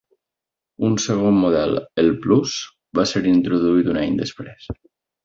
Un 0.87 0.93
segon 1.01 1.35
model, 1.43 1.77
el 2.03 2.09
"Plus", 2.23 2.55
va 3.01 3.05
ser 3.13 3.21
introduït 3.33 3.93
un 3.95 4.01
any 4.05 4.17
després. 4.23 4.71